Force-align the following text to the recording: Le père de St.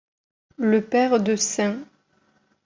Le 0.57 0.81
père 0.81 1.19
de 1.21 1.35
St. 1.35 1.77